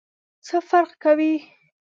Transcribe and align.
څه 0.45 0.55
فرق 0.69 0.91
کوي؟ 1.03 1.33